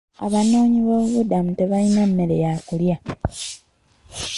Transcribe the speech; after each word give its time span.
Abanoonyiboobubudamu 0.25 1.51
tebalina 1.57 2.03
mmere 2.09 2.35
ya 2.43 2.53
kulya. 2.67 2.97